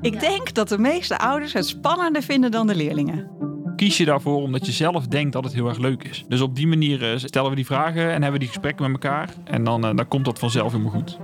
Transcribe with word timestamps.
Ik 0.00 0.20
denk 0.20 0.54
dat 0.54 0.68
de 0.68 0.78
meeste 0.78 1.18
ouders 1.18 1.52
het 1.52 1.66
spannender 1.66 2.22
vinden 2.22 2.50
dan 2.50 2.66
de 2.66 2.74
leerlingen. 2.74 3.30
Kies 3.76 3.96
je 3.96 4.04
daarvoor 4.04 4.42
omdat 4.42 4.66
je 4.66 4.72
zelf 4.72 5.06
denkt 5.06 5.32
dat 5.32 5.44
het 5.44 5.52
heel 5.52 5.68
erg 5.68 5.78
leuk 5.78 6.04
is. 6.04 6.24
Dus 6.28 6.40
op 6.40 6.56
die 6.56 6.66
manier 6.66 7.12
eh, 7.12 7.18
stellen 7.18 7.50
we 7.50 7.56
die 7.56 7.66
vragen 7.66 8.02
en 8.02 8.10
hebben 8.10 8.32
we 8.32 8.38
die 8.38 8.48
gesprekken 8.48 8.90
met 8.90 9.02
elkaar. 9.02 9.28
En 9.44 9.64
dan, 9.64 9.84
eh, 9.84 9.96
dan 9.96 10.08
komt 10.08 10.24
dat 10.24 10.38
vanzelf 10.38 10.72
helemaal 10.72 10.92
goed. 10.92 11.18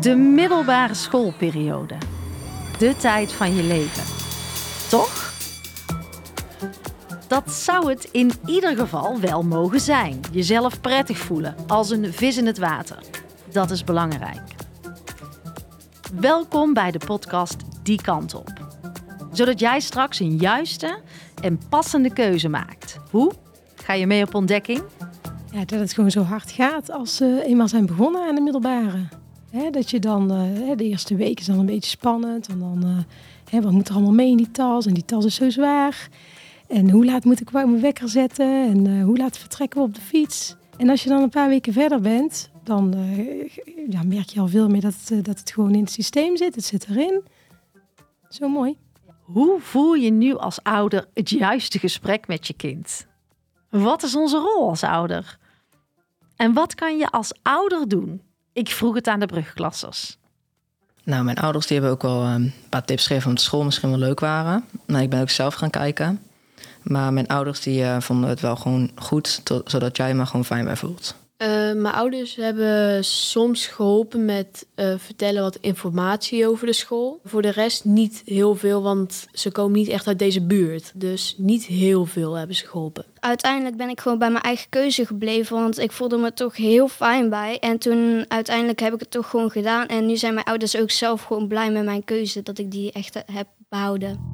De 0.00 0.14
middelbare 0.14 0.94
schoolperiode. 0.94 1.94
De 2.78 2.96
tijd 2.96 3.32
van 3.32 3.54
je 3.54 3.62
leven. 3.62 4.02
Toch? 4.88 5.32
Dat 7.28 7.52
zou 7.52 7.90
het 7.90 8.08
in 8.12 8.32
ieder 8.46 8.76
geval 8.76 9.20
wel 9.20 9.42
mogen 9.42 9.80
zijn. 9.80 10.20
Jezelf 10.32 10.80
prettig 10.80 11.18
voelen, 11.18 11.54
als 11.66 11.90
een 11.90 12.12
vis 12.12 12.36
in 12.36 12.46
het 12.46 12.58
water. 12.58 12.98
Dat 13.52 13.70
is 13.70 13.84
belangrijk. 13.84 14.63
Welkom 16.20 16.72
bij 16.72 16.90
de 16.90 16.98
podcast 17.06 17.56
Die 17.82 18.02
Kant 18.02 18.34
Op. 18.34 18.52
Zodat 19.32 19.60
jij 19.60 19.80
straks 19.80 20.20
een 20.20 20.36
juiste 20.36 21.00
en 21.42 21.60
passende 21.68 22.12
keuze 22.12 22.48
maakt. 22.48 22.98
Hoe? 23.10 23.32
Ga 23.74 23.92
je 23.92 24.06
mee 24.06 24.22
op 24.22 24.34
ontdekking? 24.34 24.82
Ja, 25.50 25.64
dat 25.64 25.78
het 25.78 25.92
gewoon 25.92 26.10
zo 26.10 26.22
hard 26.22 26.50
gaat 26.50 26.90
als 26.90 27.16
ze 27.16 27.42
eenmaal 27.46 27.68
zijn 27.68 27.86
begonnen 27.86 28.28
aan 28.28 28.34
de 28.34 28.40
middelbare. 28.40 29.08
Hè, 29.50 29.70
dat 29.70 29.90
je 29.90 29.98
dan, 29.98 30.30
eh, 30.30 30.76
de 30.76 30.84
eerste 30.84 31.16
week 31.16 31.40
is 31.40 31.46
dan 31.46 31.58
een 31.58 31.66
beetje 31.66 31.90
spannend. 31.90 32.48
En 32.48 32.58
dan, 32.58 33.06
eh, 33.50 33.62
wat 33.62 33.72
moet 33.72 33.88
er 33.88 33.94
allemaal 33.94 34.12
mee 34.12 34.30
in 34.30 34.36
die 34.36 34.50
tas? 34.50 34.86
En 34.86 34.94
die 34.94 35.04
tas 35.04 35.24
is 35.24 35.34
zo 35.34 35.50
zwaar. 35.50 36.08
En 36.66 36.90
hoe 36.90 37.04
laat 37.04 37.24
moet 37.24 37.40
ik 37.40 37.52
mijn 37.52 37.80
wekker 37.80 38.08
zetten? 38.08 38.68
En 38.68 38.86
eh, 38.86 39.04
hoe 39.04 39.16
laat 39.16 39.38
vertrekken 39.38 39.80
we 39.80 39.86
op 39.86 39.94
de 39.94 40.00
fiets? 40.00 40.56
En 40.76 40.90
als 40.90 41.02
je 41.02 41.08
dan 41.08 41.22
een 41.22 41.28
paar 41.28 41.48
weken 41.48 41.72
verder 41.72 42.00
bent, 42.00 42.50
dan 42.64 42.94
eh, 42.94 43.48
ja, 43.90 44.02
merk 44.02 44.28
je 44.28 44.40
al 44.40 44.48
veel 44.48 44.68
meer 44.68 44.80
dat, 44.80 44.94
het, 45.00 45.10
eh, 45.10 45.22
dat 45.22 45.38
het 45.38 45.50
gewoon 45.50 45.74
in 45.74 45.80
het 45.80 45.90
systeem 45.90 46.36
zit. 46.36 46.54
Het 46.54 46.64
zit 46.64 46.86
erin. 46.88 47.24
Zo 48.28 48.48
mooi. 48.48 48.76
Hoe 49.20 49.60
voel 49.60 49.94
je 49.94 50.10
nu 50.10 50.36
als 50.36 50.62
ouder 50.62 51.08
het 51.14 51.30
juiste 51.30 51.78
gesprek 51.78 52.26
met 52.26 52.46
je 52.46 52.54
kind? 52.54 53.06
Wat 53.70 54.02
is 54.02 54.14
onze 54.14 54.36
rol 54.36 54.68
als 54.68 54.82
ouder? 54.82 55.38
En 56.36 56.52
wat 56.52 56.74
kan 56.74 56.98
je 56.98 57.10
als 57.10 57.32
ouder 57.42 57.88
doen? 57.88 58.22
Ik 58.52 58.68
vroeg 58.68 58.94
het 58.94 59.06
aan 59.06 59.20
de 59.20 59.26
brugklassers. 59.26 60.18
Nou, 61.04 61.24
mijn 61.24 61.38
ouders 61.38 61.66
die 61.66 61.76
hebben 61.78 61.94
ook 61.94 62.02
wel 62.02 62.22
ehm, 62.22 62.34
een 62.34 62.52
paar 62.68 62.84
tips 62.84 63.06
gegeven 63.06 63.26
omdat 63.28 63.42
de 63.42 63.48
school 63.48 63.64
misschien 63.64 63.88
wel 63.90 63.98
leuk 63.98 64.20
waren. 64.20 64.64
Nou, 64.86 65.02
ik 65.02 65.10
ben 65.10 65.20
ook 65.20 65.30
zelf 65.30 65.54
gaan 65.54 65.70
kijken. 65.70 66.22
Maar 66.82 67.12
mijn 67.12 67.26
ouders 67.26 67.60
die 67.60 67.84
eh, 67.84 68.00
vonden 68.00 68.28
het 68.28 68.40
wel 68.40 68.56
gewoon 68.56 68.90
goed, 68.94 69.42
zodat 69.64 69.96
jij 69.96 70.14
maar 70.14 70.26
gewoon 70.26 70.44
fijn 70.44 70.64
bij 70.64 70.76
voelt. 70.76 71.14
Eh, 71.74 71.80
mijn 71.80 71.94
ouders 71.94 72.36
hebben 72.36 73.04
soms 73.04 73.66
geholpen 73.66 74.24
met 74.24 74.66
eh, 74.74 74.94
vertellen 74.98 75.42
wat 75.42 75.58
informatie 75.60 76.48
over 76.48 76.66
de 76.66 76.72
school. 76.72 77.20
Voor 77.24 77.42
de 77.42 77.50
rest 77.50 77.84
niet 77.84 78.22
heel 78.24 78.54
veel, 78.54 78.82
want 78.82 79.26
ze 79.32 79.50
komen 79.50 79.78
niet 79.78 79.88
echt 79.88 80.06
uit 80.06 80.18
deze 80.18 80.46
buurt. 80.46 80.92
Dus 80.94 81.34
niet 81.38 81.66
heel 81.66 82.04
veel 82.04 82.34
hebben 82.34 82.56
ze 82.56 82.66
geholpen. 82.66 83.04
uiteindelijk 83.20 83.76
ben 83.76 83.88
ik 83.88 84.00
gewoon 84.00 84.18
bij 84.18 84.30
mijn 84.30 84.44
eigen 84.44 84.68
keuze 84.68 85.06
gebleven, 85.06 85.56
want 85.56 85.78
ik 85.78 85.92
voelde 85.92 86.16
me 86.16 86.32
toch 86.32 86.56
heel 86.56 86.88
fijn 86.88 87.28
bij. 87.28 87.58
En 87.58 87.78
toen 87.78 88.24
uiteindelijk 88.28 88.80
heb 88.80 88.94
ik 88.94 89.00
het 89.00 89.10
toch 89.10 89.30
gewoon 89.30 89.50
gedaan. 89.50 89.86
En 89.86 90.06
nu 90.06 90.16
zijn 90.16 90.34
mijn 90.34 90.46
ouders 90.46 90.76
ook 90.76 90.90
zelf 90.90 91.22
gewoon 91.22 91.48
blij 91.48 91.70
met 91.70 91.84
mijn 91.84 92.04
keuze, 92.04 92.42
dat 92.42 92.58
ik 92.58 92.70
die 92.70 92.92
echt 92.92 93.22
heb 93.32 93.46
behouden. 93.68 94.32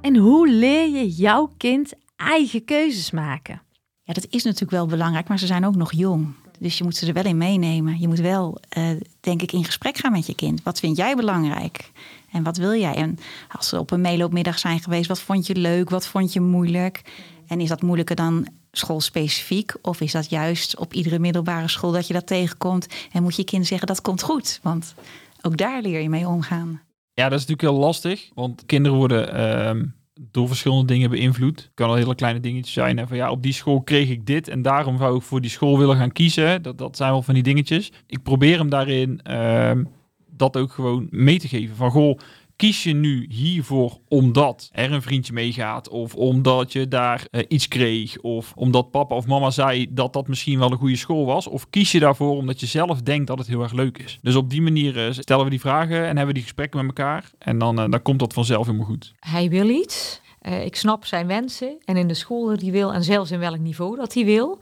En 0.00 0.16
hoe 0.16 0.48
leer 0.48 0.88
je 0.88 1.08
jouw 1.08 1.50
kind 1.56 1.92
eigen 2.16 2.64
keuzes 2.64 3.10
maken? 3.10 3.62
Ja, 4.10 4.16
dat 4.16 4.26
is 4.30 4.44
natuurlijk 4.44 4.70
wel 4.70 4.86
belangrijk, 4.86 5.28
maar 5.28 5.38
ze 5.38 5.46
zijn 5.46 5.66
ook 5.66 5.76
nog 5.76 5.92
jong. 5.92 6.34
Dus 6.58 6.78
je 6.78 6.84
moet 6.84 6.96
ze 6.96 7.06
er 7.06 7.12
wel 7.12 7.24
in 7.24 7.36
meenemen. 7.36 8.00
Je 8.00 8.08
moet 8.08 8.18
wel, 8.18 8.58
eh, 8.68 8.88
denk 9.20 9.42
ik, 9.42 9.52
in 9.52 9.64
gesprek 9.64 9.96
gaan 9.96 10.12
met 10.12 10.26
je 10.26 10.34
kind. 10.34 10.62
Wat 10.62 10.80
vind 10.80 10.96
jij 10.96 11.14
belangrijk? 11.16 11.90
En 12.32 12.42
wat 12.42 12.56
wil 12.56 12.74
jij? 12.74 12.94
En 12.94 13.18
als 13.48 13.68
ze 13.68 13.78
op 13.78 13.90
een 13.90 14.00
meeloopmiddag 14.00 14.58
zijn 14.58 14.80
geweest, 14.80 15.08
wat 15.08 15.20
vond 15.20 15.46
je 15.46 15.54
leuk? 15.54 15.90
Wat 15.90 16.06
vond 16.06 16.32
je 16.32 16.40
moeilijk? 16.40 17.02
En 17.46 17.60
is 17.60 17.68
dat 17.68 17.82
moeilijker 17.82 18.16
dan 18.16 18.46
schoolspecifiek? 18.72 19.74
Of 19.82 20.00
is 20.00 20.12
dat 20.12 20.30
juist 20.30 20.78
op 20.78 20.94
iedere 20.94 21.18
middelbare 21.18 21.68
school 21.68 21.92
dat 21.92 22.06
je 22.06 22.12
dat 22.12 22.26
tegenkomt? 22.26 22.86
En 23.12 23.22
moet 23.22 23.36
je 23.36 23.44
kind 23.44 23.66
zeggen, 23.66 23.86
dat 23.86 24.00
komt 24.00 24.22
goed? 24.22 24.60
Want 24.62 24.94
ook 25.42 25.56
daar 25.56 25.82
leer 25.82 26.00
je 26.00 26.08
mee 26.08 26.28
omgaan. 26.28 26.80
Ja, 27.12 27.28
dat 27.28 27.38
is 27.40 27.46
natuurlijk 27.46 27.74
heel 27.74 27.86
lastig. 27.86 28.30
Want 28.34 28.66
kinderen 28.66 28.98
worden 28.98 29.34
ehm, 29.34 29.84
door 30.30 30.48
verschillende 30.48 30.84
dingen 30.84 31.10
beïnvloed. 31.10 31.56
Het 31.56 31.70
kan 31.74 31.88
al 31.88 31.94
hele 31.94 32.14
kleine 32.14 32.40
dingetjes 32.40 32.72
zijn. 32.72 32.98
Hè, 32.98 33.06
van 33.06 33.16
ja, 33.16 33.30
op 33.30 33.42
die 33.42 33.52
school 33.52 33.82
kreeg 33.82 34.08
ik 34.08 34.26
dit 34.26 34.48
en 34.48 34.62
daarom 34.62 34.98
zou 34.98 35.16
ik 35.16 35.22
voor 35.22 35.40
die 35.40 35.50
school 35.50 35.78
willen 35.78 35.96
gaan 35.96 36.12
kiezen. 36.12 36.62
Dat, 36.62 36.78
dat 36.78 36.96
zijn 36.96 37.10
wel 37.10 37.22
van 37.22 37.34
die 37.34 37.42
dingetjes. 37.42 37.92
Ik 38.06 38.22
probeer 38.22 38.58
hem 38.58 38.68
daarin 38.68 39.22
ehm, 39.22 39.84
dat 40.30 40.56
ook 40.56 40.72
gewoon 40.72 41.06
mee 41.10 41.38
te 41.38 41.48
geven. 41.48 41.76
Van 41.76 41.90
goh, 41.90 42.18
kies 42.60 42.82
je 42.82 42.94
nu 42.94 43.26
hiervoor 43.28 43.98
omdat 44.08 44.70
er 44.72 44.92
een 44.92 45.02
vriendje 45.02 45.32
meegaat 45.32 45.88
of 45.88 46.14
omdat 46.14 46.72
je 46.72 46.88
daar 46.88 47.26
eh, 47.30 47.44
iets 47.48 47.68
kreeg 47.68 48.18
of 48.18 48.52
omdat 48.56 48.90
papa 48.90 49.14
of 49.14 49.26
mama 49.26 49.50
zei 49.50 49.86
dat 49.90 50.12
dat 50.12 50.28
misschien 50.28 50.58
wel 50.58 50.70
een 50.70 50.78
goede 50.78 50.96
school 50.96 51.26
was 51.26 51.46
of 51.46 51.70
kies 51.70 51.92
je 51.92 52.00
daarvoor 52.00 52.36
omdat 52.36 52.60
je 52.60 52.66
zelf 52.66 53.02
denkt 53.02 53.26
dat 53.26 53.38
het 53.38 53.46
heel 53.46 53.62
erg 53.62 53.72
leuk 53.72 53.98
is. 53.98 54.18
Dus 54.22 54.34
op 54.34 54.50
die 54.50 54.62
manier 54.62 55.06
eh, 55.06 55.12
stellen 55.12 55.44
we 55.44 55.50
die 55.50 55.60
vragen 55.60 55.96
en 55.96 56.04
hebben 56.04 56.26
we 56.26 56.32
die 56.32 56.42
gesprekken 56.42 56.86
met 56.86 56.98
elkaar 56.98 57.30
en 57.38 57.58
dan, 57.58 57.80
eh, 57.80 57.90
dan 57.90 58.02
komt 58.02 58.18
dat 58.18 58.32
vanzelf 58.32 58.66
helemaal 58.66 58.86
goed. 58.86 59.14
hij 59.20 59.48
wil 59.48 59.68
iets. 59.68 60.20
Ik 60.64 60.76
snap 60.76 61.04
zijn 61.04 61.26
wensen 61.26 61.78
en 61.84 61.96
in 61.96 62.08
de 62.08 62.14
school 62.14 62.48
hij 62.48 62.70
wil 62.70 62.92
en 62.92 63.04
zelfs 63.04 63.30
in 63.30 63.38
welk 63.38 63.58
niveau 63.58 63.96
dat 63.96 64.14
hij 64.14 64.24
wil. 64.24 64.58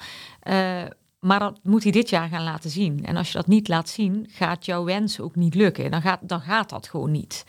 Maar 1.21 1.39
dat 1.39 1.59
moet 1.63 1.83
hij 1.83 1.93
dit 1.93 2.11
jaar 2.11 2.29
gaan 2.29 2.45
laten 2.45 2.71
zien. 2.71 3.05
En 3.05 3.17
als 3.17 3.27
je 3.27 3.39
dat 3.39 3.47
niet 3.47 3.69
laat 3.69 3.89
zien, 3.89 4.27
gaat 4.31 4.65
jouw 4.65 4.85
wens 4.85 5.21
ook 5.21 5.37
niet 5.37 5.55
lukken. 5.55 5.91
Dan 5.91 6.03
gaat, 6.03 6.21
dan 6.23 6.41
gaat 6.41 6.71
dat 6.71 6.89
gewoon 6.89 7.11
niet. 7.11 7.45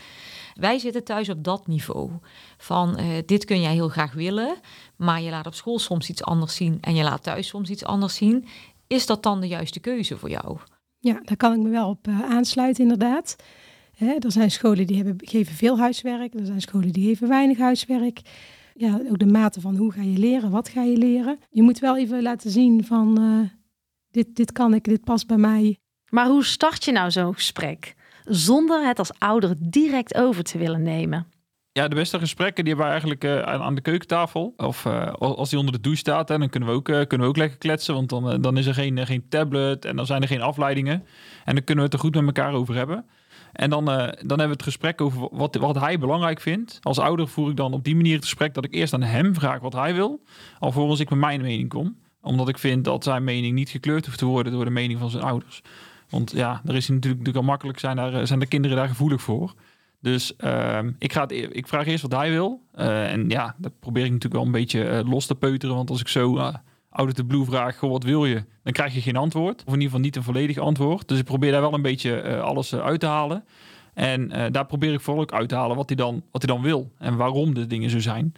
Wij 0.54 0.80
zitten 0.80 1.04
thuis 1.04 1.30
op 1.30 1.44
dat 1.44 1.68
niveau. 1.68 2.12
Van 2.58 2.98
eh, 2.98 3.06
dit 3.26 3.46
kun 3.46 3.62
jij 3.62 3.74
heel 3.74 3.90
graag 3.90 4.14
willen, 4.14 4.56
maar 4.96 5.22
je 5.22 5.30
laat 5.30 5.48
op 5.48 5.54
school 5.54 5.80
soms 5.80 6.10
iets 6.10 6.24
anders 6.24 6.56
zien 6.56 6.78
en 6.82 6.96
je 6.96 7.04
laat 7.04 7.24
thuis 7.24 7.48
soms 7.48 7.70
iets 7.70 7.86
anders 7.86 8.16
zien. 8.16 8.46
Is 8.88 9.06
dat 9.06 9.24
dan 9.24 9.40
de 9.40 9.48
juiste 9.48 9.80
keuze 9.80 10.18
voor 10.18 10.30
jou? 10.30 10.58
Ja, 11.00 11.22
daar 11.24 11.38
kan 11.38 11.54
ik 11.54 11.60
me 11.60 11.70
wel 11.70 11.90
op 11.90 12.08
eh, 12.08 12.22
aansluiten, 12.22 12.84
inderdaad. 12.84 13.36
Hè, 13.96 14.16
er 14.20 14.32
zijn 14.32 14.52
scholen 14.52 14.88
die 14.88 14.96
hebben, 14.98 15.16
geven 15.18 15.56
veel 15.56 15.80
huiswerk. 15.80 16.34
Er 16.34 16.46
zijn 16.46 16.62
scholen 16.62 16.92
die 16.92 17.08
geven 17.08 17.28
weinig 17.28 17.58
huiswerk. 17.58 18.22
Ja, 18.74 19.00
ook 19.10 19.20
de 19.20 19.26
mate 19.26 19.62
van 19.62 19.76
hoe 19.76 19.92
ga 19.92 20.02
je 20.02 20.18
leren, 20.18 20.52
wat 20.52 20.70
ga 20.70 20.84
je 20.84 20.98
leren. 20.98 21.40
Je 21.50 21.62
moet 21.62 21.80
wel 21.80 21.98
even 21.98 22.22
laten 22.22 22.52
zien 22.52 22.86
van 22.86 23.18
eh, 23.18 23.50
dit, 24.12 24.36
dit 24.36 24.52
kan 24.52 24.74
ik, 24.74 24.84
dit 24.84 25.04
past 25.04 25.28
bij 25.28 25.38
mij. 25.38 25.78
Maar 26.10 26.28
hoe 26.28 26.46
start 26.46 26.84
je 26.84 26.92
nou 26.92 27.12
zo'n 27.12 27.34
gesprek? 27.34 27.96
Zonder 28.30 28.88
het 28.88 29.00
als 29.00 29.12
ouder 29.18 29.56
direct 29.60 30.16
over 30.16 30.44
te 30.44 30.58
willen 30.58 30.82
nemen. 30.82 31.28
Ja, 31.72 31.88
de 31.88 31.96
beste 31.96 32.20
gesprekken 32.20 32.64
die 32.64 32.74
hebben 32.74 32.94
we 32.94 33.00
eigenlijk 33.00 33.24
eh, 33.24 33.62
aan, 33.62 33.76
de 33.76 33.82
keukentafel. 33.82 34.54
Of 34.58 34.86
eh, 34.86 35.14
als 35.14 35.50
die 35.50 35.60
onder 35.60 35.74
de 35.74 35.80
douche 35.80 36.00
staat, 36.00 36.30
hè, 36.30 36.38
dan 36.38 36.50
kunnen 36.50 36.70
we 36.70 36.76
ook, 36.76 36.90
eh, 36.90 36.96
kunnen 36.96 37.20
we 37.20 37.34
ook 37.34 37.38
lekker 37.38 37.58
kletsen. 37.58 37.94
Want 37.94 38.10
dan, 38.10 38.42
dan 38.42 38.58
is 38.58 38.66
er 38.66 38.74
geen, 38.74 39.06
geen 39.06 39.30
tablet 39.30 39.86
en 39.86 39.96
dan 39.96 40.06
zijn 40.06 40.22
er 40.22 40.28
geen 40.28 40.42
afleidingen. 40.42 41.04
En 41.46 41.56
dan 41.56 41.64
kunnen 41.64 41.84
we 41.84 41.90
het 41.90 41.94
er 41.94 42.00
goed 42.00 42.16
met 42.16 42.26
elkaar 42.26 42.54
over 42.54 42.76
hebben. 42.76 43.06
En 43.54 43.70
dan, 43.70 43.86
dan 43.86 43.96
hebben 44.20 44.38
we 44.38 44.52
het 44.52 44.64
gesprek 44.64 45.02
over 45.02 45.28
wat, 45.32 45.56
wat 45.56 45.80
hij 45.80 46.00
belangrijk 46.00 46.42
vindt. 46.42 46.80
Als 46.82 47.00
ouder 47.00 47.28
voer 47.28 47.50
ik 47.50 47.56
dan 47.56 47.74
op 47.74 47.84
die 47.84 47.96
manier 47.96 48.16
het 48.16 48.24
gesprek 48.24 48.54
dat 48.54 48.66
ik 48.66 48.74
eerst 48.74 48.94
aan 48.94 49.04
hem 49.04 49.34
vraag 49.36 49.60
wat 49.60 49.74
hij 49.74 49.94
wil. 49.94 50.24
Alvorens 50.60 51.00
ik 51.00 51.10
met 51.10 51.20
mijn 51.20 51.42
mening 51.42 51.70
kom. 51.70 51.98
Omdat 52.22 52.50
ik 52.50 52.58
vind 52.58 52.86
dat 52.86 53.04
zijn 53.04 53.24
mening 53.24 53.56
niet 53.56 53.70
gekleurd 53.70 54.06
hoeft 54.06 54.18
te 54.18 54.26
worden 54.26 54.54
door 54.54 54.66
de 54.66 54.72
mening 54.72 55.00
van 55.00 55.10
zijn 55.10 55.24
ouders. 55.24 55.62
Want 56.10 56.32
ja, 56.32 56.62
er 56.66 56.76
is 56.76 56.88
natuurlijk, 56.88 57.20
natuurlijk 57.20 57.38
al 57.38 57.52
makkelijk, 57.52 57.80
zijn, 57.80 57.96
daar, 57.96 58.28
zijn 58.28 58.40
de 58.40 58.46
kinderen 58.46 58.78
daar 58.78 58.88
gevoelig 58.88 59.22
voor. 59.22 59.54
Dus 60.02 60.36
ehm, 60.36 60.92
ik, 61.00 61.14
ga 61.14 61.26
e- 61.28 61.50
ik 61.52 61.68
vraag 61.68 61.88
eerst 61.88 62.02
wat 62.02 62.12
hij 62.12 62.30
wil. 62.30 62.62
Eh, 62.74 63.12
en 63.12 63.30
ja, 63.30 63.56
dat 63.58 63.80
probeer 63.80 64.04
ik 64.04 64.12
natuurlijk 64.12 64.36
wel 64.36 64.46
een 64.46 64.60
beetje 64.60 64.84
eh, 64.84 65.10
los 65.10 65.26
te 65.26 65.36
peuteren. 65.36 65.76
Want 65.76 65.90
als 65.90 66.02
ik 66.02 66.08
zo 66.08 66.38
uh, 66.38 66.54
out 66.90 67.16
the 67.16 67.24
blue 67.24 67.46
vraag, 67.46 67.80
wat 67.80 68.04
wil 68.04 68.26
je? 68.26 68.44
Dan 68.64 68.74
krijg 68.74 68.94
je 68.94 69.02
geen 69.02 69.16
antwoord. 69.16 69.60
Of 69.60 69.66
in 69.66 69.74
ieder 69.74 69.86
geval 69.86 70.00
niet 70.00 70.16
een 70.16 70.24
volledig 70.24 70.58
antwoord. 70.58 71.08
Dus 71.08 71.20
ik 71.20 71.26
probeer 71.26 71.52
daar 71.52 71.62
wel 71.62 71.74
een 71.74 71.82
beetje 71.82 72.20
eh, 72.20 72.42
alles 72.42 72.72
eh, 72.72 72.80
uit 72.80 73.00
te 73.00 73.06
halen. 73.06 73.44
En 73.94 74.32
eh, 74.32 74.52
daar 74.52 74.66
probeer 74.66 74.94
ik 74.94 75.02
vooral 75.02 75.24
ook 75.24 75.34
uit 75.34 75.50
te 75.50 75.56
halen 75.56 75.76
wat 75.76 75.90
hij 75.90 75.98
dan, 75.98 76.24
wat 76.32 76.42
hij 76.42 76.56
dan 76.56 76.64
wil. 76.64 76.92
En 76.98 77.16
waarom 77.16 77.54
de 77.54 77.68
dingen 77.68 77.90
zo 77.90 78.00
zijn. 78.00 78.34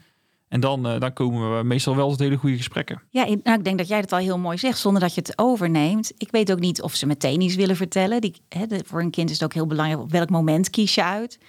En 0.51 0.59
dan, 0.59 0.88
eh, 0.88 1.00
dan 1.00 1.13
komen 1.13 1.57
we 1.57 1.63
meestal 1.63 1.95
wel 1.95 2.09
tot 2.09 2.19
hele 2.19 2.36
goede 2.36 2.57
gesprekken. 2.57 3.01
Ja, 3.09 3.25
ik- 3.25 3.44
nou, 3.44 3.57
ik 3.57 3.63
denk 3.63 3.77
dat 3.77 3.88
jij 3.88 4.00
het 4.00 4.12
al 4.12 4.18
heel 4.19 4.38
mooi 4.38 4.57
zegt, 4.57 4.77
zonder 4.80 5.01
dat 5.01 5.13
je 5.15 5.21
het 5.21 5.38
overneemt. 5.38 6.12
Ik 6.18 6.31
weet 6.31 6.51
ook 6.51 6.59
niet 6.59 6.81
of 6.81 6.94
ze 6.95 7.06
meteen 7.06 7.42
iets 7.42 7.56
willen 7.56 7.75
vertellen. 7.75 8.21
Die, 8.21 8.42
hè, 8.50 8.65
voor 8.86 9.01
een 9.01 9.09
kind 9.12 9.30
is 9.30 9.36
het 9.36 9.44
ook 9.44 9.53
heel 9.53 9.68
belangrijk 9.68 10.01
op 10.01 10.12
welk 10.12 10.30
moment 10.30 10.69
kies 10.69 10.95
je 10.95 11.03
uit. 11.03 11.39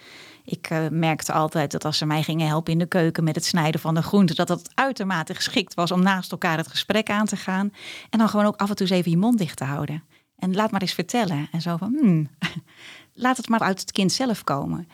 Ik 0.45 0.67
eh, 0.69 0.79
merkte 0.91 1.33
altijd 1.33 1.71
dat 1.71 1.85
als 1.85 1.97
ze 1.97 2.05
mij 2.05 2.23
gingen 2.23 2.47
helpen 2.47 2.71
in 2.73 2.79
de 2.79 2.85
keuken 2.85 3.23
met 3.23 3.35
het 3.35 3.45
snijden 3.45 3.81
van 3.81 3.93
de 3.95 4.01
groenten, 4.01 4.35
dat 4.35 4.47
dat 4.47 4.69
uitermate 4.73 5.35
geschikt 5.35 5.73
was 5.73 5.91
om 5.91 6.01
naast 6.03 6.31
elkaar 6.31 6.57
het 6.57 6.67
gesprek 6.67 7.09
aan 7.09 7.25
te 7.25 7.35
gaan. 7.37 7.71
En 8.09 8.19
dan 8.19 8.29
gewoon 8.29 8.45
ook 8.45 8.55
af 8.59 8.69
en 8.69 8.75
toe 8.75 8.87
even 8.91 9.11
je 9.11 9.17
mond 9.17 9.37
dicht 9.37 9.57
te 9.57 9.63
houden. 9.63 10.03
En 10.37 10.55
laat 10.55 10.71
maar 10.71 10.81
eens 10.81 10.93
vertellen. 10.93 11.47
En 11.51 11.61
zo 11.61 11.77
van, 11.77 11.97
hmm, 12.01 12.29
laat 13.13 13.37
het 13.37 13.49
maar 13.49 13.59
uit 13.59 13.79
het 13.79 13.91
kind 13.91 14.11
zelf 14.11 14.43
komen. 14.43 14.87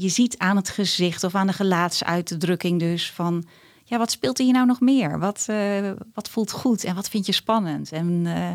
Je 0.00 0.08
ziet 0.08 0.38
aan 0.38 0.56
het 0.56 0.68
gezicht 0.68 1.24
of 1.24 1.34
aan 1.34 1.46
de 1.46 1.52
gelaatsuitdrukking 1.52 2.78
dus 2.78 3.12
van, 3.12 3.44
ja, 3.84 3.98
wat 3.98 4.10
speelt 4.10 4.38
er 4.38 4.44
hier 4.44 4.52
nou 4.52 4.66
nog 4.66 4.80
meer? 4.80 5.18
Wat, 5.18 5.44
eh, 5.48 5.90
wat 6.14 6.28
voelt 6.28 6.50
goed 6.50 6.84
en 6.84 6.94
wat 6.94 7.08
vind 7.08 7.26
je 7.26 7.32
spannend? 7.32 7.92
En 7.92 8.22
eh, 8.26 8.54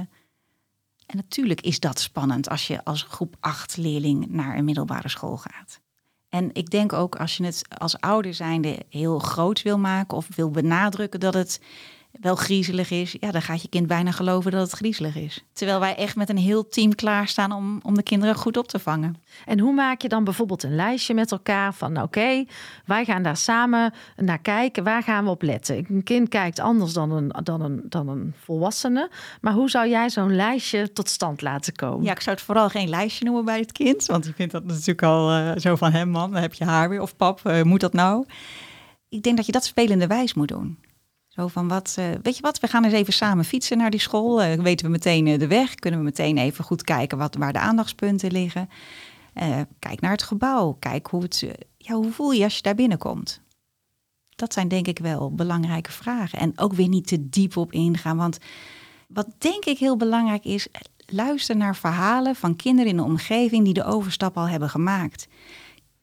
En 1.06 1.16
natuurlijk 1.16 1.62
is 1.62 1.80
dat 1.80 2.00
spannend 2.00 2.50
als 2.50 2.68
je 2.68 2.84
als 2.84 3.04
groep 3.04 3.36
8 3.40 3.78
leerling 3.78 4.28
naar 4.28 4.58
een 4.58 4.66
middelbare 4.66 5.10
school 5.10 5.38
gaat. 5.38 5.80
En 6.30 6.50
ik 6.54 6.70
denk 6.70 6.94
ook 6.94 7.16
als 7.16 7.38
je 7.38 7.46
het 7.46 7.62
als 7.78 8.00
ouder 8.00 8.34
zijnde 8.34 8.86
heel 8.90 9.20
groot 9.20 9.62
wil 9.62 9.78
maken 9.80 10.18
of 10.18 10.28
wil 10.36 10.50
benadrukken 10.50 11.20
dat 11.20 11.34
het 11.34 11.62
wel 12.20 12.36
griezelig 12.36 12.92
is, 12.92 13.16
ja, 13.20 13.32
dan 13.32 13.42
gaat 13.42 13.62
je 13.62 13.68
kind 13.68 13.88
bijna 13.88 14.12
geloven 14.12 14.52
dat 14.52 14.62
het 14.62 14.72
griezelig 14.72 15.16
is. 15.16 15.44
Terwijl 15.54 15.80
wij 15.80 15.96
echt 15.96 16.16
met 16.16 16.30
een 16.30 16.38
heel 16.38 16.68
team 16.68 16.96
klaarstaan 16.96 17.52
om, 17.52 17.80
om 17.84 17.96
de 17.96 18.04
kinderen 18.04 18.36
goed 18.36 18.58
op 18.58 18.68
te 18.68 18.80
vangen. 18.80 19.16
En 19.46 19.60
hoe 19.60 19.74
maak 19.74 20.02
je 20.02 20.10
dan 20.10 20.24
bijvoorbeeld 20.24 20.64
een 20.64 20.76
lijstje 20.76 21.14
met 21.14 21.32
elkaar 21.32 21.74
van 21.74 21.92
nou, 21.92 22.06
oké, 22.06 22.46
wij 22.86 23.06
gaan 23.06 23.24
daar 23.24 23.38
samen 23.38 23.94
naar 24.16 24.40
kijken, 24.40 24.84
waar 24.84 25.04
gaan 25.04 25.24
we 25.24 25.30
op 25.30 25.42
letten? 25.42 25.86
Een 25.90 26.04
kind 26.04 26.30
kijkt 26.30 26.60
anders 26.60 26.94
dan 26.94 27.12
een, 27.12 27.34
dan 27.44 27.62
een, 27.62 27.82
dan 27.90 28.08
een 28.08 28.34
volwassene, 28.44 29.10
maar 29.42 29.54
hoe 29.54 29.70
zou 29.70 29.90
jij 29.90 30.10
zo'n 30.10 30.36
lijstje 30.36 30.94
tot 30.94 31.10
stand 31.10 31.42
laten 31.42 31.76
komen? 31.76 32.06
Ja, 32.06 32.12
ik 32.12 32.22
zou 32.22 32.36
het 32.36 32.46
vooral 32.46 32.70
geen 32.70 32.90
lijstje 32.90 33.26
noemen 33.26 33.46
bij 33.46 33.60
het 33.60 33.72
kind, 33.72 34.06
want 34.06 34.26
je 34.26 34.34
vindt 34.34 34.52
dat 34.52 34.64
natuurlijk 34.64 35.04
al 35.04 35.32
uh, 35.32 35.52
zo 35.56 35.76
van 35.76 35.92
hem 35.92 36.10
man, 36.10 36.32
dan 36.32 36.42
heb 36.42 36.54
je 36.54 36.66
haar 36.66 36.90
weer 36.90 37.02
of 37.02 37.16
pap, 37.16 37.42
uh, 37.44 37.62
moet 37.62 37.80
dat 37.80 37.94
nou? 37.94 38.26
Ik 39.10 39.24
denk 39.24 39.38
dat 39.38 39.46
je 39.46 39.52
dat 39.52 39.66
spelende 39.66 40.08
wijs 40.08 40.34
moet 40.34 40.48
doen. 40.48 40.78
Zo 41.36 41.48
van 41.48 41.68
wat, 41.68 41.96
uh, 42.00 42.06
weet 42.22 42.36
je 42.36 42.42
wat, 42.42 42.60
we 42.60 42.68
gaan 42.68 42.84
eens 42.84 42.94
even 42.94 43.14
samen 43.14 43.46
fietsen 43.46 43.78
naar 43.78 43.90
die 43.90 44.00
school. 44.00 44.44
Uh, 44.44 44.54
weten 44.54 44.86
we 44.86 44.92
meteen 44.92 45.26
uh, 45.26 45.40
de 45.40 45.48
weg, 45.48 45.76
kunnen 45.76 46.00
we 46.00 46.06
meteen 46.06 46.38
even 46.38 46.64
goed 46.64 46.84
kijken 46.84 47.18
wat, 47.18 47.36
waar 47.36 47.54
de 47.54 47.60
aandachtspunten 47.60 48.32
liggen. 48.32 48.70
kijk 49.80 50.02
naar 50.02 50.12
het 50.12 50.24
gebouw, 50.24 50.76
kijk 50.80 51.08
hoe, 51.08 51.22
het, 51.22 51.48
ja, 51.78 51.94
hoe 51.94 52.12
voel 52.12 52.32
je 52.32 52.44
als 52.44 52.56
je 52.56 52.62
daar 52.62 52.76
binnenkomt. 52.76 53.42
Dat 54.30 54.54
zijn 54.54 54.68
denk 54.68 54.88
ik 54.88 55.00
wel 55.00 55.32
belangrijke 55.32 55.92
vragen. 55.92 56.40
En 56.40 56.60
ook 56.60 56.74
weer 56.74 56.88
niet 56.88 57.08
te 57.08 57.30
diep 57.30 57.58
op 57.58 57.72
ingaan, 57.72 58.18
want 58.18 58.38
wat 59.08 59.28
denk 59.38 59.66
ik 59.66 59.78
heel 59.78 59.98
belangrijk 59.98 60.46
is, 60.46 60.68
luister 61.06 61.58
naar 61.58 61.76
verhalen 61.76 62.36
van 62.36 62.56
kinderen 62.56 62.92
in 62.92 62.98
de 62.98 63.04
omgeving 63.04 63.64
die 63.64 63.74
de 63.74 63.84
overstap 63.84 64.38
al 64.38 64.48
hebben 64.48 64.70
gemaakt. 64.70 65.28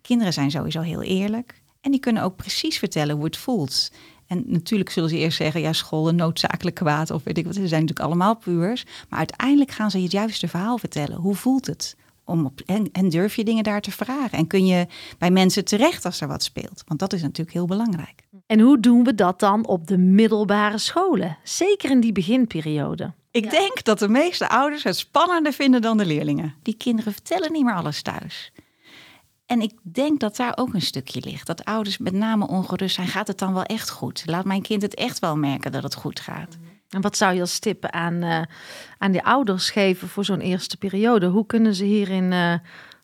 Kinderen 0.00 0.32
zijn 0.32 0.50
sowieso 0.50 0.80
heel 0.80 1.02
eerlijk 1.02 1.62
en 1.80 1.90
die 1.90 2.00
kunnen 2.00 2.22
ook 2.22 2.36
precies 2.36 2.78
vertellen 2.78 3.16
hoe 3.16 3.24
het 3.24 3.36
voelt. 3.36 3.90
En 4.32 4.44
natuurlijk 4.46 4.90
zullen 4.90 5.08
ze 5.08 5.16
eerst 5.16 5.36
zeggen, 5.36 5.60
ja, 5.60 5.72
school 5.72 6.08
een 6.08 6.16
noodzakelijk 6.16 6.76
kwaad 6.76 7.10
of 7.10 7.24
weet 7.24 7.38
ik 7.38 7.44
wat. 7.44 7.54
Ze 7.54 7.68
zijn 7.68 7.80
natuurlijk 7.80 8.08
allemaal 8.08 8.36
puurs. 8.36 8.84
Maar 9.08 9.18
uiteindelijk 9.18 9.70
gaan 9.70 9.90
ze 9.90 9.96
je 9.96 10.02
het 10.02 10.12
juiste 10.12 10.48
verhaal 10.48 10.78
vertellen. 10.78 11.16
Hoe 11.16 11.34
voelt 11.34 11.66
het? 11.66 11.96
Om 12.24 12.44
op, 12.44 12.60
en, 12.66 12.88
en 12.92 13.08
durf 13.08 13.36
je 13.36 13.44
dingen 13.44 13.64
daar 13.64 13.80
te 13.80 13.90
vragen? 13.90 14.38
En 14.38 14.46
kun 14.46 14.66
je 14.66 14.86
bij 15.18 15.30
mensen 15.30 15.64
terecht 15.64 16.04
als 16.04 16.20
er 16.20 16.28
wat 16.28 16.42
speelt? 16.42 16.82
Want 16.86 17.00
dat 17.00 17.12
is 17.12 17.22
natuurlijk 17.22 17.56
heel 17.56 17.66
belangrijk. 17.66 18.22
En 18.46 18.60
hoe 18.60 18.80
doen 18.80 19.04
we 19.04 19.14
dat 19.14 19.40
dan 19.40 19.66
op 19.66 19.86
de 19.86 19.98
middelbare 19.98 20.78
scholen? 20.78 21.38
Zeker 21.42 21.90
in 21.90 22.00
die 22.00 22.12
beginperiode. 22.12 23.12
Ik 23.30 23.50
denk 23.50 23.84
dat 23.84 23.98
de 23.98 24.08
meeste 24.08 24.48
ouders 24.48 24.82
het 24.82 24.96
spannender 24.96 25.52
vinden 25.52 25.80
dan 25.80 25.96
de 25.96 26.06
leerlingen. 26.06 26.54
Die 26.62 26.76
kinderen 26.76 27.12
vertellen 27.12 27.52
niet 27.52 27.64
meer 27.64 27.74
alles 27.74 28.02
thuis. 28.02 28.52
En 29.46 29.60
ik 29.60 29.72
denk 29.82 30.20
dat 30.20 30.36
daar 30.36 30.52
ook 30.56 30.74
een 30.74 30.82
stukje 30.82 31.20
ligt. 31.20 31.46
Dat 31.46 31.64
ouders 31.64 31.98
met 31.98 32.12
name 32.12 32.46
ongerust 32.46 32.94
zijn. 32.94 33.06
Gaat 33.06 33.26
het 33.26 33.38
dan 33.38 33.54
wel 33.54 33.64
echt 33.64 33.90
goed? 33.90 34.22
Laat 34.26 34.44
mijn 34.44 34.62
kind 34.62 34.82
het 34.82 34.94
echt 34.94 35.18
wel 35.18 35.36
merken 35.36 35.72
dat 35.72 35.82
het 35.82 35.94
goed 35.94 36.20
gaat. 36.20 36.58
En 36.88 37.00
wat 37.00 37.16
zou 37.16 37.34
je 37.34 37.40
als 37.40 37.58
tip 37.58 37.86
aan, 37.86 38.14
uh, 38.14 38.42
aan 38.98 39.12
die 39.12 39.22
ouders 39.22 39.70
geven 39.70 40.08
voor 40.08 40.24
zo'n 40.24 40.40
eerste 40.40 40.76
periode? 40.76 41.26
Hoe 41.26 41.46
kunnen 41.46 41.74
ze 41.74 41.84
hierin 41.84 42.32
uh, 42.32 42.54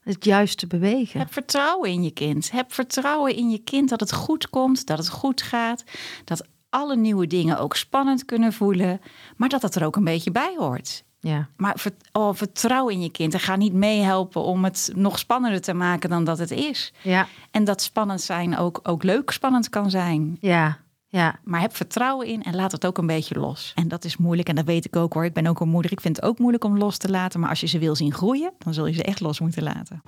het 0.00 0.24
juiste 0.24 0.66
bewegen? 0.66 1.20
Heb 1.20 1.32
vertrouwen 1.32 1.90
in 1.90 2.02
je 2.02 2.10
kind. 2.10 2.50
Heb 2.50 2.72
vertrouwen 2.72 3.34
in 3.34 3.50
je 3.50 3.58
kind 3.58 3.88
dat 3.88 4.00
het 4.00 4.12
goed 4.12 4.50
komt, 4.50 4.86
dat 4.86 4.98
het 4.98 5.08
goed 5.08 5.42
gaat. 5.42 5.84
Dat 6.24 6.46
alle 6.70 6.96
nieuwe 6.96 7.26
dingen 7.26 7.58
ook 7.58 7.76
spannend 7.76 8.24
kunnen 8.24 8.52
voelen. 8.52 9.00
Maar 9.36 9.48
dat 9.48 9.60
dat 9.60 9.74
er 9.74 9.84
ook 9.84 9.96
een 9.96 10.04
beetje 10.04 10.30
bij 10.30 10.54
hoort. 10.58 11.04
Ja. 11.20 11.48
Maar 11.56 11.84
oh, 12.12 12.34
vertrouw 12.34 12.88
in 12.88 13.02
je 13.02 13.10
kind 13.10 13.34
en 13.34 13.40
ga 13.40 13.56
niet 13.56 13.72
meehelpen 13.72 14.42
om 14.42 14.64
het 14.64 14.90
nog 14.94 15.18
spannender 15.18 15.60
te 15.60 15.74
maken 15.74 16.10
dan 16.10 16.24
dat 16.24 16.38
het 16.38 16.50
is. 16.50 16.92
Ja. 17.02 17.26
En 17.50 17.64
dat 17.64 17.82
spannend 17.82 18.20
zijn 18.20 18.56
ook, 18.56 18.80
ook 18.82 19.02
leuk 19.02 19.30
spannend 19.30 19.68
kan 19.68 19.90
zijn. 19.90 20.36
Ja. 20.40 20.78
Ja. 21.10 21.38
Maar 21.44 21.60
heb 21.60 21.76
vertrouwen 21.76 22.26
in 22.26 22.42
en 22.42 22.54
laat 22.54 22.72
het 22.72 22.86
ook 22.86 22.98
een 22.98 23.06
beetje 23.06 23.38
los. 23.38 23.72
En 23.74 23.88
dat 23.88 24.04
is 24.04 24.16
moeilijk 24.16 24.48
en 24.48 24.54
dat 24.54 24.64
weet 24.64 24.84
ik 24.84 24.96
ook 24.96 25.12
hoor. 25.12 25.24
Ik 25.24 25.32
ben 25.32 25.46
ook 25.46 25.60
een 25.60 25.68
moeder. 25.68 25.92
Ik 25.92 26.00
vind 26.00 26.16
het 26.16 26.24
ook 26.24 26.38
moeilijk 26.38 26.64
om 26.64 26.78
los 26.78 26.96
te 26.96 27.10
laten. 27.10 27.40
Maar 27.40 27.48
als 27.48 27.60
je 27.60 27.66
ze 27.66 27.78
wil 27.78 27.94
zien 27.94 28.12
groeien, 28.12 28.52
dan 28.58 28.74
zul 28.74 28.86
je 28.86 28.94
ze 28.94 29.02
echt 29.02 29.20
los 29.20 29.40
moeten 29.40 29.62
laten. 29.62 30.02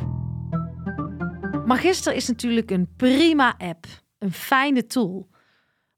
Magister 1.67 2.15
is 2.15 2.29
natuurlijk 2.29 2.71
een 2.71 2.89
prima 2.97 3.55
app. 3.59 3.87
Een 4.19 4.33
fijne 4.33 4.87
tool. 4.87 5.29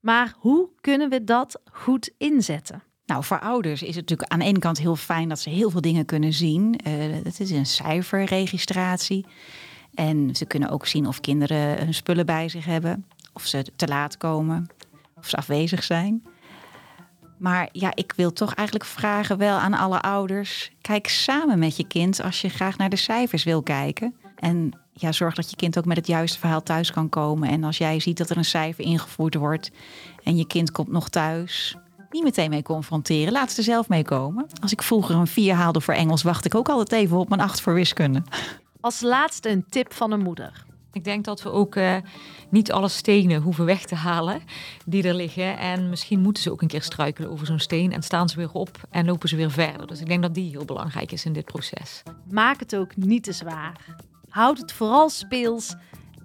Maar 0.02 0.34
hoe 0.38 0.68
kunnen 0.80 1.10
we 1.10 1.24
dat 1.24 1.60
goed 1.72 2.10
inzetten? 2.18 2.82
Nou, 3.06 3.24
voor 3.24 3.40
ouders 3.40 3.82
is 3.82 3.88
het 3.88 3.96
natuurlijk 3.96 4.32
aan 4.32 4.38
de 4.38 4.44
ene 4.44 4.58
kant 4.58 4.78
heel 4.78 4.96
fijn 4.96 5.28
dat 5.28 5.40
ze 5.40 5.50
heel 5.50 5.70
veel 5.70 5.80
dingen 5.80 6.04
kunnen 6.04 6.32
zien. 6.32 6.80
Uh, 6.86 6.92
het 7.24 7.40
is 7.40 7.50
een 7.50 7.66
cijferregistratie. 7.66 9.26
En 9.94 10.36
ze 10.36 10.44
kunnen 10.44 10.68
ook 10.68 10.86
zien 10.86 11.06
of 11.06 11.20
kinderen 11.20 11.84
hun 11.84 11.94
spullen 11.94 12.26
bij 12.26 12.48
zich 12.48 12.64
hebben. 12.64 13.06
Of 13.32 13.46
ze 13.46 13.64
te 13.76 13.86
laat 13.86 14.16
komen. 14.16 14.66
Of 15.14 15.28
ze 15.28 15.36
afwezig 15.36 15.82
zijn. 15.82 16.22
Maar 17.38 17.68
ja, 17.72 17.92
ik 17.94 18.12
wil 18.16 18.32
toch 18.32 18.54
eigenlijk 18.54 18.88
vragen 18.88 19.38
wel 19.38 19.58
aan 19.58 19.74
alle 19.74 20.00
ouders. 20.00 20.72
Kijk 20.80 21.08
samen 21.08 21.58
met 21.58 21.76
je 21.76 21.86
kind 21.86 22.22
als 22.22 22.40
je 22.40 22.48
graag 22.48 22.76
naar 22.76 22.90
de 22.90 22.96
cijfers 22.96 23.44
wil 23.44 23.62
kijken. 23.62 24.14
En 24.36 24.72
ja, 24.92 25.12
zorg 25.12 25.34
dat 25.34 25.50
je 25.50 25.56
kind 25.56 25.78
ook 25.78 25.84
met 25.84 25.96
het 25.96 26.06
juiste 26.06 26.38
verhaal 26.38 26.62
thuis 26.62 26.90
kan 26.90 27.08
komen. 27.08 27.48
En 27.48 27.64
als 27.64 27.78
jij 27.78 28.00
ziet 28.00 28.18
dat 28.18 28.30
er 28.30 28.36
een 28.36 28.44
cijfer 28.44 28.84
ingevoerd 28.84 29.34
wordt 29.34 29.70
en 30.22 30.36
je 30.36 30.46
kind 30.46 30.70
komt 30.70 30.90
nog 30.90 31.08
thuis, 31.08 31.76
niet 32.10 32.22
meteen 32.22 32.50
mee 32.50 32.62
confronteren. 32.62 33.32
Laat 33.32 33.50
ze 33.50 33.58
er 33.58 33.64
zelf 33.64 33.88
mee 33.88 34.04
komen. 34.04 34.46
Als 34.62 34.72
ik 34.72 34.82
vroeger 34.82 35.14
een 35.14 35.26
4 35.26 35.54
haalde 35.54 35.80
voor 35.80 35.94
Engels, 35.94 36.22
wacht 36.22 36.44
ik 36.44 36.54
ook 36.54 36.68
altijd 36.68 37.02
even 37.02 37.16
op 37.16 37.28
mijn 37.28 37.40
8 37.40 37.60
voor 37.60 37.74
wiskunde. 37.74 38.22
Als 38.80 39.00
laatste 39.00 39.48
een 39.48 39.64
tip 39.68 39.92
van 39.92 40.12
een 40.12 40.22
moeder. 40.22 40.64
Ik 40.92 41.04
denk 41.04 41.24
dat 41.24 41.42
we 41.42 41.50
ook 41.50 41.74
uh, 41.74 41.96
niet 42.50 42.72
alle 42.72 42.88
stenen 42.88 43.42
hoeven 43.42 43.64
weg 43.64 43.84
te 43.84 43.94
halen 43.94 44.42
die 44.86 45.02
er 45.02 45.14
liggen. 45.14 45.58
En 45.58 45.88
misschien 45.88 46.20
moeten 46.20 46.42
ze 46.42 46.50
ook 46.50 46.62
een 46.62 46.68
keer 46.68 46.82
struikelen 46.82 47.30
over 47.30 47.46
zo'n 47.46 47.58
steen 47.58 47.92
en 47.92 48.02
staan 48.02 48.28
ze 48.28 48.36
weer 48.36 48.52
op 48.52 48.80
en 48.90 49.06
lopen 49.06 49.28
ze 49.28 49.36
weer 49.36 49.50
verder. 49.50 49.86
Dus 49.86 50.00
ik 50.00 50.06
denk 50.06 50.22
dat 50.22 50.34
die 50.34 50.50
heel 50.50 50.64
belangrijk 50.64 51.12
is 51.12 51.24
in 51.24 51.32
dit 51.32 51.44
proces. 51.44 52.02
Maak 52.30 52.60
het 52.60 52.76
ook 52.76 52.96
niet 52.96 53.24
te 53.24 53.32
zwaar. 53.32 53.96
Houd 54.32 54.58
het 54.58 54.72
vooral 54.72 55.08
speels 55.08 55.74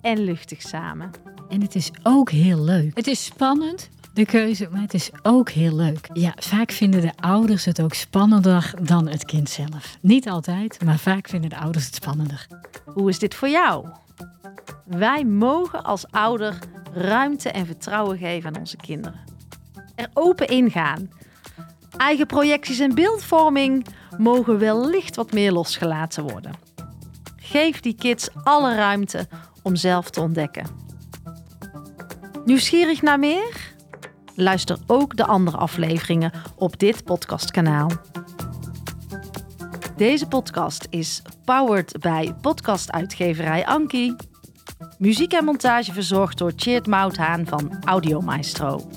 en 0.02 0.20
luchtig 0.20 0.62
samen. 0.62 1.12
En 1.50 1.62
het 1.62 1.76
is 1.76 1.92
ook 2.04 2.30
heel 2.32 2.64
leuk. 2.64 2.98
Het 2.98 3.08
is 3.08 3.26
spannend, 3.26 3.90
de 4.14 4.26
keuze, 4.26 4.68
maar 4.72 4.82
het 4.82 4.94
is 4.94 5.10
ook 5.24 5.50
heel 5.50 5.76
leuk. 5.76 6.10
Ja, 6.14 6.34
vaak 6.36 6.72
vinden 6.72 7.02
de 7.02 7.12
ouders 7.16 7.66
het 7.66 7.82
ook 7.82 7.94
spannender 7.94 8.74
dan 8.82 9.08
het 9.08 9.26
kind 9.26 9.50
zelf. 9.50 9.98
Niet 10.02 10.30
altijd, 10.30 10.84
maar 10.84 10.98
vaak 10.98 11.28
vinden 11.28 11.50
de 11.50 11.58
ouders 11.58 11.86
het 11.86 11.96
spannender. 11.96 12.48
Hoe 12.86 13.10
is 13.10 13.20
dit 13.20 13.36
voor 13.36 13.50
jou? 13.50 13.88
Wij 14.86 15.26
mogen 15.26 15.84
als 15.84 16.12
ouder 16.12 16.60
ruimte 16.94 17.50
en 17.50 17.66
vertrouwen 17.66 18.18
geven 18.18 18.50
aan 18.50 18.60
onze 18.60 18.78
kinderen. 18.78 19.20
Er 19.96 20.10
open 20.14 20.48
ingaan. 20.48 21.10
Eigen 21.98 22.26
projecties 22.26 22.80
en 22.80 22.96
beeldvorming 22.96 23.86
mogen 24.18 24.60
wellicht 24.60 25.16
wat 25.16 25.32
meer 25.32 25.52
losgelaten 25.52 26.24
worden. 26.24 26.68
Geef 27.50 27.80
die 27.80 27.96
kids 27.96 28.30
alle 28.44 28.76
ruimte 28.76 29.28
om 29.64 29.76
zelf 29.76 30.10
te 30.10 30.22
ontdekken. 30.22 30.66
Nieuwsgierig 32.46 33.02
naar 33.02 33.20
meer? 33.20 33.74
Luister 34.36 34.78
ook 34.88 35.18
de 35.18 35.26
andere 35.26 35.58
afleveringen 35.58 36.32
op 36.56 36.80
dit 36.80 37.04
podcastkanaal. 37.04 37.92
Deze 39.96 40.28
podcast 40.28 40.88
is 40.90 41.22
powered 41.46 42.00
bij 42.00 42.34
podcastuitgeverij 42.42 43.66
Anki. 43.66 44.16
Muziek 44.98 45.34
en 45.34 45.46
montage 45.46 45.94
verzorgd 45.94 46.38
door 46.38 46.54
Cheert 46.56 46.88
Mouthaan 46.88 47.46
van 47.46 47.78
Audio 47.86 48.22
Maestro. 48.22 48.88